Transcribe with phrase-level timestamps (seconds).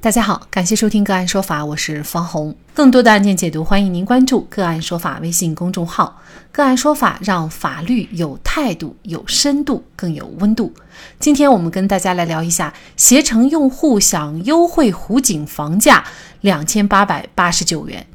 [0.00, 2.54] 大家好，感谢收听个案说法，我是方红。
[2.72, 6.22] 更多的案件解读，欢迎您关注个案说法微信公众号。
[6.52, 10.72] 个案说法让法律有态度、有深度、更有温度。
[11.18, 16.04] 今天我们跟大家来聊一下，携程用户想优惠湖景房价
[16.42, 18.06] 两千八百八十九元，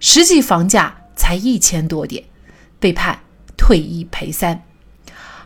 [0.00, 2.24] 实际房价才一千多点，
[2.80, 3.16] 被判
[3.56, 4.60] 退一赔三。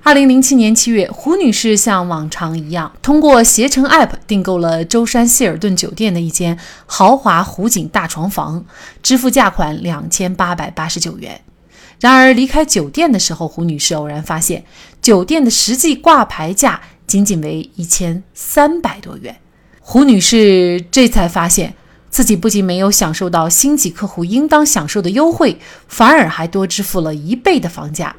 [0.04, 8.64] 二零零七年七月，胡女士像往常一样，通过携程 App 订购了舟山希尔顿酒店的一间豪华湖景大床房，
[9.00, 11.40] 支付价款两千八百八十九元。
[12.00, 14.64] 然而，离开酒店的时候，胡女士偶然发现，
[15.00, 19.36] 酒店的实际挂牌价仅仅为一千三百多元。
[19.78, 21.74] 胡女士这才发现
[22.10, 28.16] 自己不仅没有享受到星级客户应当享受的优惠，反而还多支付了一倍的房价。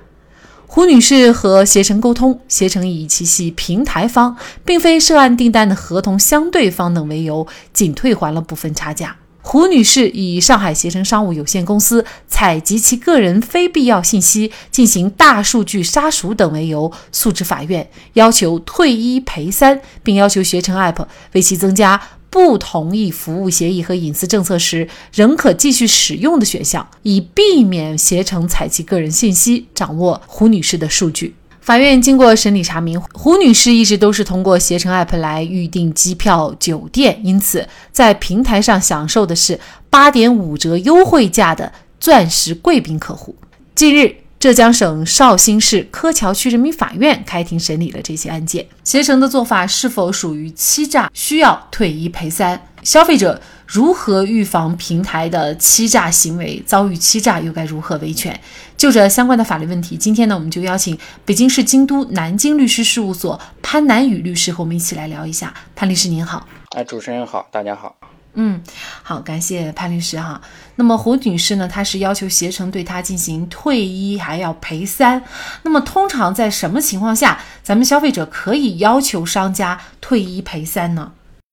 [0.76, 9.16] 胡女士和携程沟通，携程以其系平台方，并非涉案订单的合同相对方等为由，仅退还了部分差价。
[9.44, 22.02] 胡女士以上海携程商务有限公司采集其个人非必要信息进行大数据杀熟等为由，诉至法院，要求退一赔三，并要求携程 App 为其增加。
[22.34, 31.36] 不同意服务协议和隐私政策时，仍可继续使用的选项，以避免携程采集个人信息，掌握胡女士的数据。
[31.62, 39.60] 法院经过审理查明，胡女士一直都是通过携程 App 来预订机票、酒店，因此在平台上享受的是
[39.92, 43.36] 八点五折优惠价的钻石贵宾客户。
[43.76, 44.23] 近日。
[44.44, 51.10] 浙江省绍兴市柯桥区人民法院开庭审理了这些案件，携程的做法是否属于欺诈？
[51.14, 52.62] 需要退一赔三。
[52.84, 56.62] 消费者如何预防平台的欺诈行为？
[56.66, 58.38] 遭遇欺诈又该如何维权？
[58.76, 65.54] 就这相关的法律问题，今天呢，我们就邀请北京市京都南京律师事务所潘南雨律师和我们一起来聊一下。
[65.74, 67.96] 潘律师您好，哎，主持人好，大家好。
[68.36, 68.62] 嗯，
[69.04, 70.42] 好，感谢潘律师哈。
[70.76, 75.24] 那么胡女士呢，她是要求携程对她进行退一还要赔三。
[75.62, 81.12] 那么通常在什么情况下，咱们消费者可以要求商家退一赔三呢？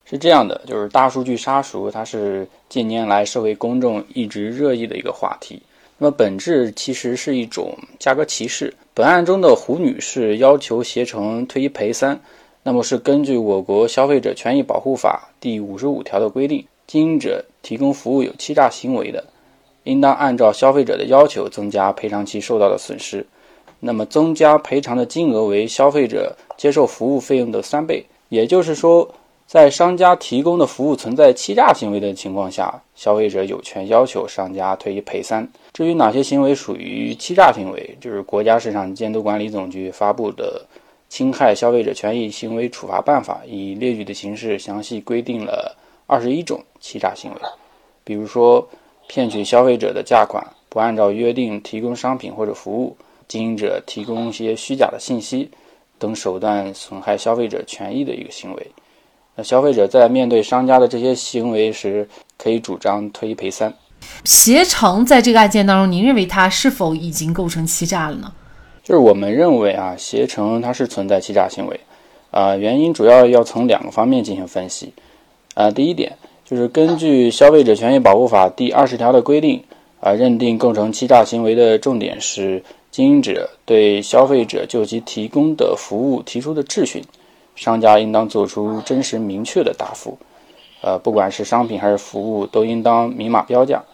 [0.08, 5.62] 是这样的，就是大数据杀熟，它是近年来社会公众一直热议的一个话题。
[5.98, 8.74] 那么本质其实是一种价格歧视。
[8.94, 12.18] 本案中的胡女士要求携程退一赔三。
[12.62, 19.24] 那么是根据我国消费者权益保护法第五十五条的规定，经营者提供服务有欺诈行为的，
[19.84, 23.26] 应当按照消费者的要求增加赔偿其受到的损失。
[23.82, 28.04] 那么增加赔偿的金额为消费者接受服务费用的三倍。
[28.28, 29.10] 也就是说，
[29.46, 35.48] 在商家提供的服务存在欺诈行为的情况下，消费者有权要求商家退一赔三。
[35.72, 40.62] 至于哪些行为属于欺诈行为，就是国家市场监督管理总局发布的。
[41.10, 45.76] 侵害消费者权益行为处罚办法以列举的形式详细规定了
[46.06, 47.40] 二十一种欺诈行为，
[48.04, 48.66] 比如说
[49.08, 55.50] 骗取消费者的价款、不按照约定提供商品或者服务、经营者提供一些虚假的信息
[55.98, 58.70] 等手段损害消费者权益的一个行为。
[59.34, 63.74] 那消费者在面对商家的这些行为时，可以主张退一赔三。
[64.24, 68.32] 携程在这个案件当中，您认为它是否已经构成欺诈了呢？
[68.90, 71.78] 就是我们认为啊，携程它是存在欺诈行为，
[72.32, 74.92] 啊，原因主要要从两个方面进行分析，
[75.54, 79.62] 啊，第一点就是根据《消费者权益保护法》第二十条的规定，
[80.00, 87.00] 啊，认定构成欺诈行为的重点是经营者对消费者就其提供的服务提出的质询，
[87.54, 90.18] 商家应当做出真实明确的答复，
[90.80, 93.84] 呃，不管是商品还是服务，都应当明码标价。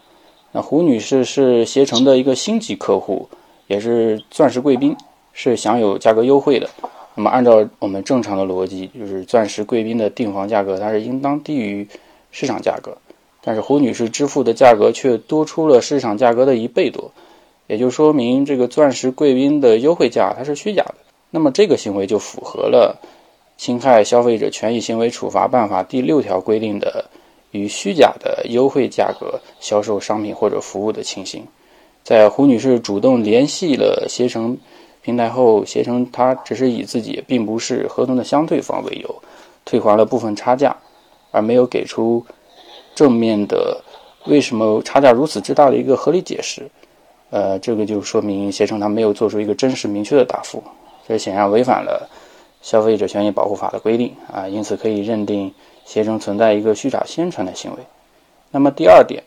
[0.52, 3.28] 那胡女士是携程的一个星级客户。
[3.66, 4.96] 也是钻石贵宾，
[5.32, 6.68] 是享有价格优惠的。
[7.14, 11.88] 那么，按照我们正常的逻辑，就是钻石贵宾的订房价格它是应当低于
[12.30, 12.98] 市场价格，
[13.42, 17.10] 但是胡女士支付的价格却多出了市场价格的一倍多，
[17.68, 20.94] 也就说明这个钻石贵宾的优惠价它是虚假的。
[21.30, 23.00] 那么，这个行为就符合了
[23.56, 27.06] 《侵害消费者权益行为处罚办法》第六条规定的
[27.50, 31.46] 以虚假的优惠价格销售商品或者服务的情形。
[32.06, 34.56] 在胡女士主动联系了携程
[35.02, 39.12] 平台后，携程它只是以自己并不是合同的相对方为由，
[39.64, 40.76] 退还了部分差价，
[41.32, 42.24] 而没有给出
[42.94, 43.82] 正面的
[44.26, 46.70] 为什么差价如此之大的一个合理解释。
[47.30, 50.62] 呃，这个就说明携程它没有做出一个真实明确的答复，
[51.08, 52.08] 这显然违反了
[52.62, 55.52] 消费者权益保护法的规定啊，因此可以认定
[55.84, 57.78] 携程存在一个虚假宣传的行为。
[58.52, 59.24] 那么第二点。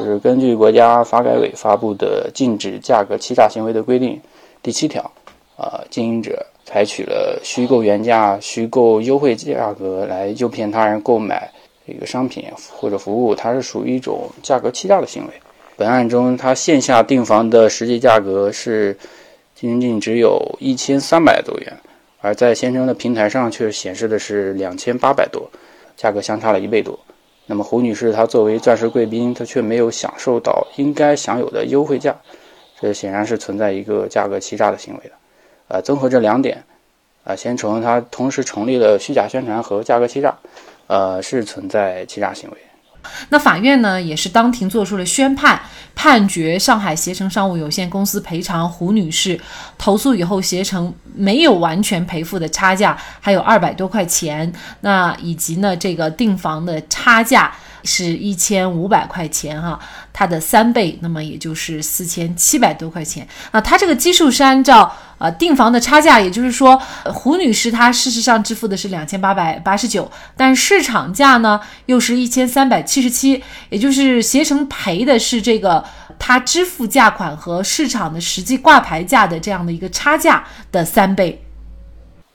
[0.00, 4.18] 就是根据国家发改委发布的禁止价格欺诈行为的规定
[4.62, 5.02] 第七条，
[5.58, 11.52] 啊，经营者采取了虚构原价、虚构优惠价格来诱骗他人购买
[11.84, 15.32] 一个商品或者服务，它是属于一种价格欺诈的行为。
[15.76, 18.96] 本案中，它线下订房的实际价格是
[19.54, 21.76] 仅仅只有一千三百多元，
[22.22, 25.50] 而在携程的平台上却显示的是两千八百多，
[25.94, 26.98] 价格相差了一倍多。
[27.50, 32.14] 那么胡女士她作为钻石贵宾，她却没有享受到应该享有的优惠价，
[32.80, 35.10] 这显然是存在一个价格欺诈的行为的。
[35.66, 36.62] 呃，综合这两点。
[37.24, 40.38] 啊，先从它同时成立了虚假宣传和价格欺诈，
[40.86, 42.56] 呃，是存在欺诈行为。
[43.30, 45.60] 那法院呢，也是当庭作出了宣判，
[45.94, 49.40] 判决上海携程商务有限公司赔偿胡女士
[49.78, 57.52] 投诉以后，携程没有完全赔付的差价还有二百多块钱，那以及呢，这个订房的差价。
[57.82, 59.80] 是一千五百块钱哈，
[60.12, 63.58] 它的三倍，那么也就是四千七百多块钱啊。
[63.58, 75.84] 它这个基数是按照呃订房的差价，也就是说，胡女士她事实上支付的是两千八百八十九，但市场价呢又是一千三百七十七，也就是携程赔的是这个
[76.18, 81.44] 她支付价款和市场的实际挂牌价的这样的一个差价的三倍。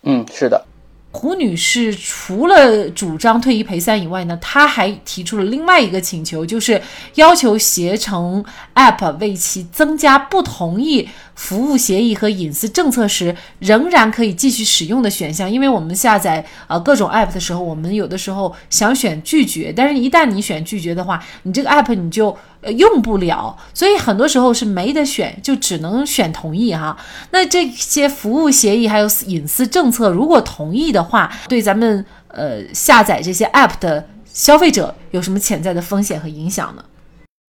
[0.03, 0.63] 嗯，是的。
[1.11, 6.81] 胡女士除了主张退一赔三以外呢，她还提出了另外一个请求，就是
[7.13, 8.43] 要求携程
[8.73, 15.49] App 为其增加不同意服务协议和隐私政策时仍然可以继续使用的选项。
[15.49, 22.35] 因为我们下载呃各种 App 的时候，我们有的时候想选拒绝，但是一旦你选拒绝的话，你这个 App 你就。
[22.61, 26.97] 呃，用不了，所以很多时候是没得选，就只能选同意哈。
[27.29, 36.83] 那这些服务协议还有隐私政策，如果同意的话，对咱们呃下载这些 app 的消费者有什么潜在的风险和影响呢？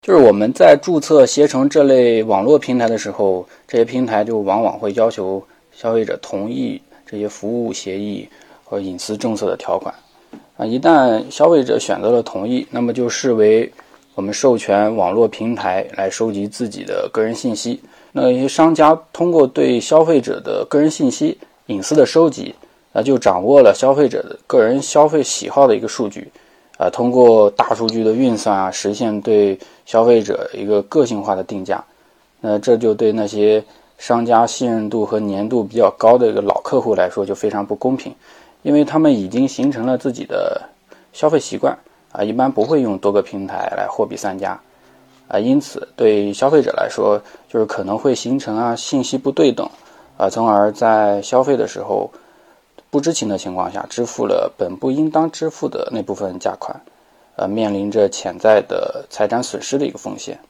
[0.07, 5.43] 就是我们在注册携程这类网络平台的时候，这些平台就往往会要求
[5.73, 8.29] 消费者同意这些服务协议
[8.63, 9.93] 和隐私政策的条款
[10.57, 10.65] 啊。
[10.65, 13.69] 一旦消费者选择了同意，那么就视为。
[14.15, 17.79] 我们授权网络平台来收集自己的个人信息，
[18.13, 21.37] 那一些商家通过对消费者的个人信息
[21.67, 22.55] 隐私的收集，
[22.95, 26.29] 那就掌握了消费者的个人消费喜好的一个数据，
[26.79, 31.85] 啊，通过大数据的运算啊，实现对消费者一个个性化的定价，
[32.41, 33.65] 那这就对那些
[33.99, 38.15] 商家信任度和粘度比较高的一个老客户来说就非常不公平，
[38.63, 40.63] 因为他们已经形成了自己的
[41.13, 41.77] 消费习惯。
[42.13, 44.59] 啊，一般不会用多个平台来货比三家，
[45.29, 49.69] 啊，因此对消费者来说，就是可能会形成啊信息不对等，
[50.17, 52.11] 啊，从而在消费的时候
[52.97, 56.81] 不知情的情况下支付了本不应当支付的那部分价款，
[57.35, 60.41] 呃，面临着潜在的财产损失的一个风险。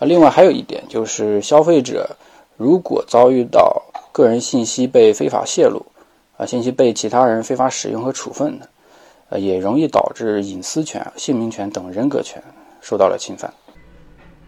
[0.00, 2.16] 啊，另外还有一点就是，消费者
[2.56, 3.80] 如果遭遇到
[4.10, 5.86] 个人信息被非法泄露，
[6.36, 8.68] 啊，信息被其他人非法使用和处分的。
[9.28, 12.42] 呃，也容易导致隐私权、姓名权等人格权
[12.80, 13.54] 受到了侵犯。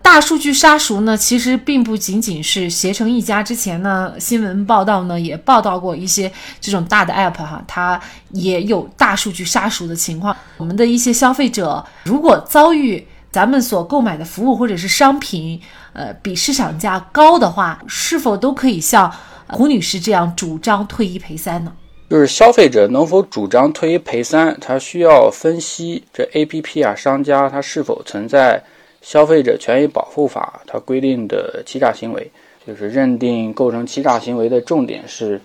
[0.06, 3.43] 大数据杀熟呢，其实并不仅仅是携程一家。
[3.43, 6.31] 之前呢，新闻报道呢也报道过一些
[6.61, 8.00] 这种大的 app 哈，它
[8.31, 10.35] 也有大数据杀熟的情况。
[10.58, 15.61] 我们的一些消费者如果遭遇咱们所购买的服务或者是商品，
[15.93, 19.12] 呃，比市场价高的话，是否都可以像
[19.49, 21.73] 胡女士这样主张退一赔三呢？
[22.08, 28.62] 就是消费者能否主张退一赔三，他需要分析这 A P P 啊商家他是否存在
[29.06, 32.29] 消费者权益保护法它规定的欺诈行为。
[32.67, 35.41] 就是认定构成欺诈行为的重点是，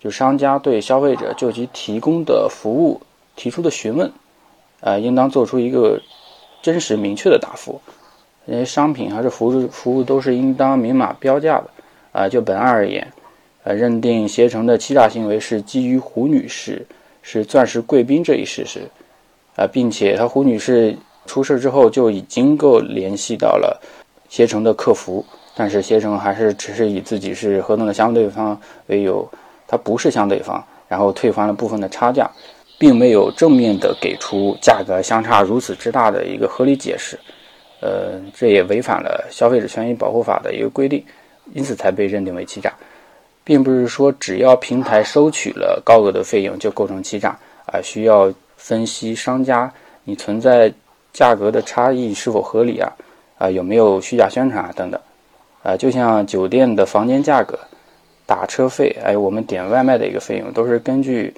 [0.00, 2.98] 就商家对消费者就其提供的服务
[3.36, 4.10] 提出的询问，
[4.80, 6.00] 啊，应当做出一个
[6.62, 7.78] 真实明确的答复。
[8.46, 11.68] 因为商品还是服务服务都是应当明码标价的。
[12.12, 13.06] 啊，就本案而言。
[13.64, 16.86] 呃，认定携程的欺诈行为是基于胡女士
[17.20, 18.80] 是钻石贵宾这一事实，
[19.56, 23.78] 啊，并且她胡女士出事之后就已经够联系到了
[24.28, 29.28] 携程的客服，但是携程还是只是以自己是合同的相对方为由，
[29.66, 32.30] 他不是相对方，然后退还了部分的差价，
[32.78, 37.18] 并没有正面的给出价格相差如此之大的一个合理解释，
[37.80, 41.04] 呃，这也违反了消费者权益保护法的一个规定，
[41.54, 42.72] 因此才被认定为欺诈。
[43.44, 50.72] 并不是说只要平台收取了高额的费用就构成欺诈啊，需要分析商家你存在
[51.16, 52.92] 价格的差异是否合理啊
[53.38, 55.00] 啊有没有虚假宣传啊等等
[55.62, 57.58] 啊，就像酒店的房间价格、
[58.26, 61.34] 打车费，还有我们点外卖的一个费用，都是根据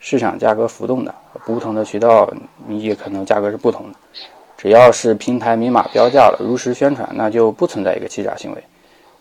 [0.00, 1.14] 市场价格浮动的，
[1.46, 2.30] 不同的渠道
[2.68, 3.98] 你也可能价格是不同的。
[4.58, 8.62] 只要是平台明码标价了，如实宣传，那就不存在一个欺诈行为。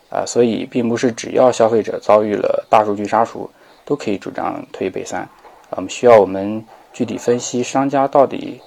[0.10, 3.50] 啊，所以并不是只要消费者遭遇了大数据杀熟，
[3.86, 5.26] 都可以主张退一赔三。
[5.70, 8.60] 我们需要我们具体分析商家到底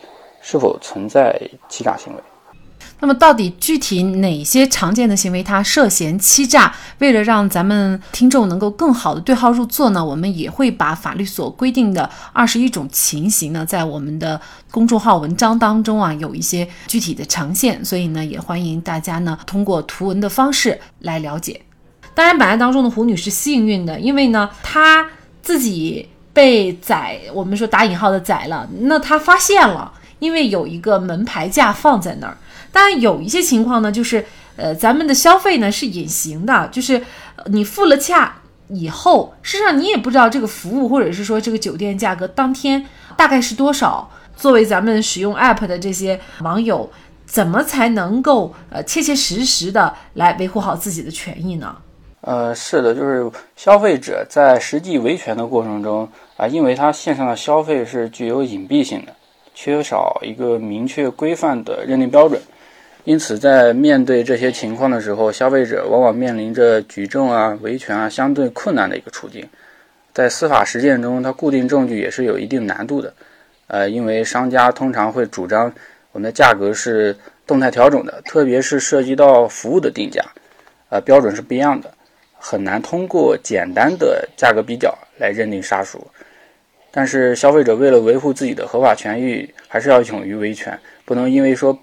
[0.46, 2.22] 是否存在欺诈行为。
[3.00, 6.72] 那么，到底具体哪些常见的行为它涉嫌欺诈？
[6.98, 17.82] 为了让咱们听众能够更好的对号入座呢，我们也会把法律所规定的二十一种情形呢，在我们的公众号文章当中啊，有一些具体的呈现。
[17.84, 21.60] 所以呢，也欢迎大家呢，通过图文的方式来了解。
[22.14, 25.06] 当然，本案当中的胡女士幸运的，因为呢，她
[25.42, 29.92] 自己被宰，我们说打引号的宰了，那她发现了，
[30.24, 32.36] 因为有一个门牌价放在那儿。
[32.72, 34.24] 但有一些情况呢，就是
[34.56, 37.00] 呃，咱们的消费呢是隐形的，就是
[37.46, 38.34] 你付了价
[38.68, 42.84] 以后，事实上你也不知道这个服务或者是说这个酒店价格当天
[43.16, 44.10] 大概是多少。
[44.36, 46.90] 作为咱们使用 app 的这些网友，
[47.24, 51.76] 怎么才能够呃切切实实的来维护好自己的权益呢？
[52.22, 59.14] 呃，是的，就是消费者在实际维权的过程中啊，因为他线上的消费是具有隐蔽性的，
[59.54, 62.40] 缺少一个明确规范的认定标准。
[63.04, 69.46] 因此，在面对这些情况的时候，消费者往往面临着举证啊、维权啊相对困难的一个处境。
[70.12, 73.12] 在司法实践中，它固定证据也是有一定难度的。
[73.66, 75.72] 呃，因为商家通常会主张
[76.12, 77.14] 我们的价格是
[77.46, 80.22] 动态调整的，特别是涉及到服务的定价，
[80.88, 81.92] 呃，标准是不一样的，
[82.38, 86.06] 很难通过简单的价格比较来认定杀熟。
[86.94, 91.76] 但是，消费者为了维护自己的合法权益，还是要勇于维权，不能因为说。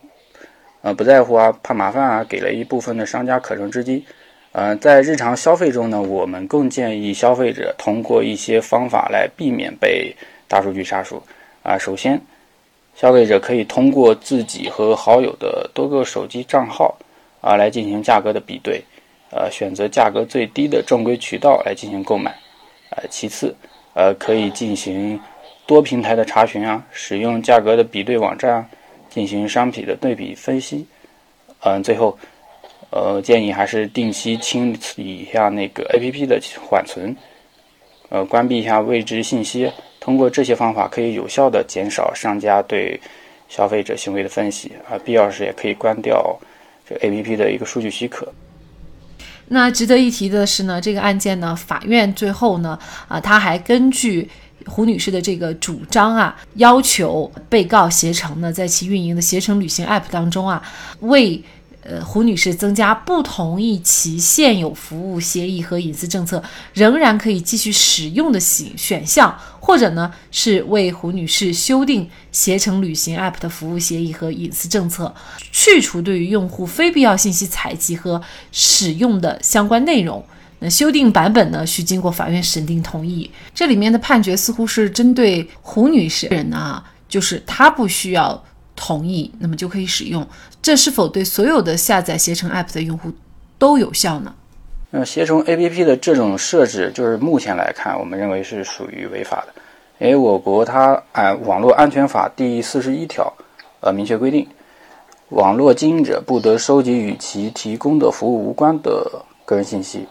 [0.83, 4.03] 呃，不在乎啊，怕麻烦啊，给了一部分的商家可乘之机。
[4.51, 10.11] 呃，在日常消费中呢，我们更建议消费者通过一些方法来避免被
[10.47, 11.21] 大数据杀熟。
[11.61, 12.19] 啊，首先，
[12.95, 16.97] 消费者可以通过自己和好友的多个手机账号
[17.41, 18.83] 啊来进行价格的比对，
[19.29, 22.35] 呃，选择价格最低的正规渠道来进行购买。
[22.89, 23.55] 呃，其次，
[23.93, 25.19] 呃，可以进行
[25.65, 28.69] 多平台的查询啊，使用价格的比对网站啊。
[29.09, 30.87] 进行商品的对比分析，
[31.65, 32.17] 嗯，最后，
[32.91, 37.13] 呃，建议还是定期清理一下那个 APP 的缓存，
[38.07, 39.69] 呃，关闭一下未知信息。
[39.99, 42.97] 通过这些方法，可以有效的减少商家对
[43.49, 44.71] 消费者行为的分析。
[44.89, 46.39] 啊，必要时也可以关掉
[46.87, 48.33] 这 APP 的一个数据许可。
[49.51, 52.77] 那值得一提的是呢，这个案件呢，法院最后呢，
[53.07, 54.29] 啊，他还根据。
[54.67, 60.61] 胡女士的这个主张啊，要求被告携程呢，在其运营的携程旅行 App 当中啊，
[60.99, 61.43] 为
[61.83, 75.13] 呃胡女士增加不同意其现有服务协议和隐私政策仍然可以继续使用的选选项，或者呢是为胡女士修订携程旅行 App 的服务协议和隐私政策，
[75.51, 78.21] 去除对于用户非必要信息采集和
[78.51, 80.23] 使用的相关内容。
[80.59, 83.31] 那修订版本呢，需经过法院审定同意。
[83.55, 88.43] 这里面的判决似乎是针对胡女士人呢，就是她不需要
[88.83, 90.27] 同意，那么就可以使用。
[90.59, 93.11] 这是否对所有的下载携程 App 的用户
[93.59, 94.33] 都有效呢？
[94.89, 99.53] 那携程 APP 的这种设置，就是目前来看，我们认为是属于违法的。
[99.99, 103.31] 因为我国它按《网络安全法》第四十一条，
[103.81, 104.47] 呃，明确规定，
[105.29, 110.07] 网络经营者不得收集与其提供的服务无关的个人信息。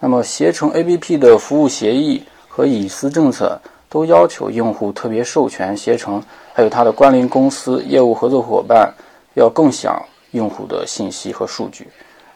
[0.00, 8.92] 那么，携程 APP 的服务协议和隐私政策都要求用户特别授权携程，还有它的关联公司、业务合作伙伴
[9.34, 10.00] 要共享
[10.32, 11.88] 用户的信息和数据。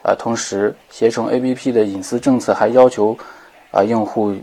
[0.02, 3.16] 啊，同时，携程 APP 的隐私政策还要求
[3.70, 4.34] 啊，用户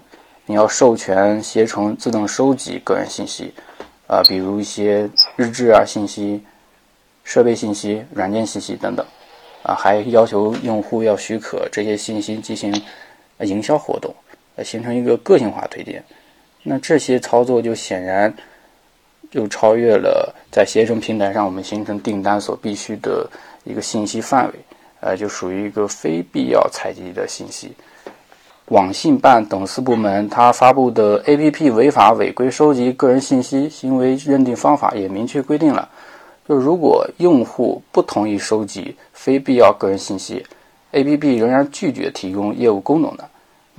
[0.45, 3.53] 你要授权携程自动收集个人信息，
[4.07, 6.43] 啊，比如一些日志啊信息、
[7.23, 9.05] 设备信息、软件信息等等。
[9.63, 12.73] 啊，还要求用户要许可这些信息进行。
[13.41, 14.11] 营销活动，
[14.55, 16.03] 呃，形成一个个性化推荐，
[16.69, 18.33] 那这些操作就显然
[19.31, 23.25] 就超越了在携程平台上我们形成订单所必须的
[23.63, 24.53] 一个信息范围，
[24.99, 27.71] 呃，就属于一个非必要采集的信息。
[28.65, 35.87] 网信办等四部门它发布的 APP 违法违规收集个人信息行为认定方法也明确规定了，
[36.47, 40.45] 就如果用户不同意收集非必要个人信息。
[40.91, 41.35] A.P.P.
[41.35, 43.29] 仍然拒绝提供业务功能的，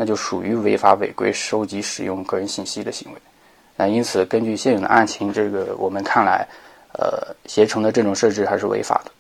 [0.01, 3.19] 那就属于违法违规收集使用个人信息的行为。
[3.77, 6.47] 那因此，根据现有的案情，这个我们看来，
[6.93, 9.11] 呃，携程的这种设置还是违法的。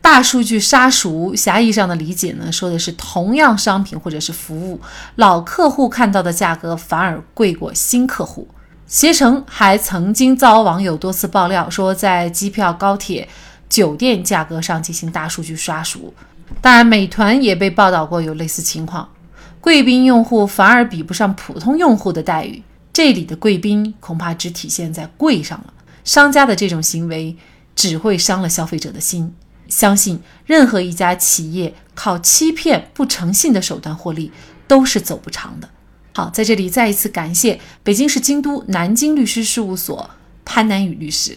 [0.00, 4.80] 大数据杀熟，狭义上的理解呢，说的是同样商品或者是服务，
[5.16, 8.48] 老客户看到的价格反而贵过新客户。
[8.86, 13.28] 携程还曾经遭网友多次爆料，说在机票、高铁、
[13.68, 16.14] 酒店价格上进行大数据杀熟。
[16.62, 19.08] 当然，美团也被报道过有类似情况，
[19.66, 22.62] 贵宾用户反而比不上普通用户的待遇。
[22.92, 25.74] 这里的贵宾恐怕只体现在贵上了。
[26.04, 27.36] 商家的这种行为
[27.74, 29.34] 只会伤了消费者的心。
[29.66, 34.30] 相信任何一家企业靠欺骗、不诚信的手段获利
[34.68, 35.68] 都是走不长的。
[36.14, 40.10] 好，在这里再一次感谢北京市京都南京律师事务所
[40.44, 41.36] 潘南雨律师。